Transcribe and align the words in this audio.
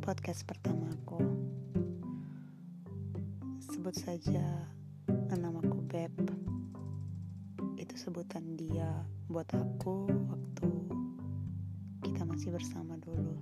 podcast 0.00 0.48
pertamaku. 0.48 1.20
Sebut 3.60 3.92
saja 3.92 4.64
namaku 5.36 5.84
Beb. 5.84 6.16
Itu 7.76 8.00
sebutan 8.00 8.56
dia 8.56 8.88
buat 9.28 9.44
aku 9.52 10.08
waktu 10.08 10.70
kita 12.00 12.24
masih 12.24 12.48
bersama 12.56 12.96
dulu. 12.96 13.36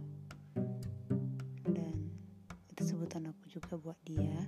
Dan 1.62 2.10
itu 2.74 2.82
sebutan 2.82 3.30
aku 3.30 3.46
juga 3.46 3.78
buat 3.78 3.98
dia 4.02 4.42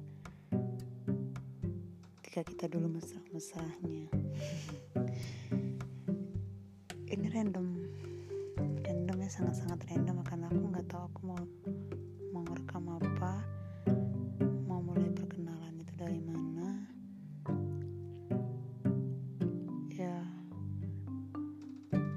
ketika 2.18 2.42
kita 2.42 2.66
dulu 2.66 2.90
mesra-mesranya. 2.90 4.10
Ini 7.15 7.27
random 7.30 7.66
sangat-sangat 9.30 9.87
random 9.87 10.27
karena 10.27 10.51
aku 10.51 10.65
nggak 10.75 10.91
tahu 10.91 11.07
aku 11.07 11.20
mau 11.23 11.38
mau 12.34 12.43
ngerekam 12.51 12.83
apa 12.98 13.38
mau 14.66 14.83
mulai 14.83 15.07
perkenalan 15.15 15.79
itu 15.79 15.95
dari 15.95 16.19
mana. 16.19 16.91
Ya 19.95 20.19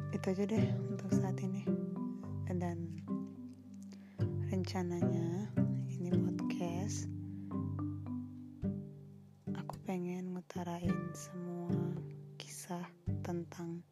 itu 0.09 0.25
aja 0.25 0.43
deh 0.49 0.65
untuk 0.89 1.13
saat 1.13 1.37
ini. 1.45 1.61
Dan 2.49 2.81
rencananya 4.49 5.53
ini 5.93 6.17
podcast 6.17 7.05
aku 9.53 9.77
pengen 9.85 10.33
ngutarain 10.33 10.97
semua 11.13 11.93
kisah 12.41 12.89
tentang 13.21 13.85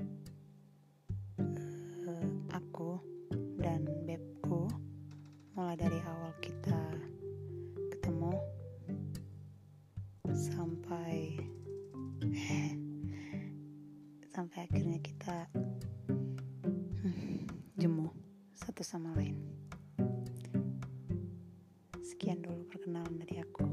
eh, 1.37 2.29
aku 2.49 3.11
dan 3.61 3.85
bebku 4.09 4.65
mulai 5.53 5.77
dari 5.77 6.01
awal 6.01 6.33
kita 6.41 6.81
ketemu 7.93 8.33
sampai 10.33 11.37
sampai 14.33 14.65
akhirnya 14.65 14.97
kita 14.97 15.45
jemu 17.77 18.09
satu 18.57 18.81
sama 18.81 19.13
lain. 19.13 19.37
Sekian 22.01 22.41
dulu 22.41 22.65
perkenalan 22.65 23.21
dari 23.21 23.45
aku 23.45 23.70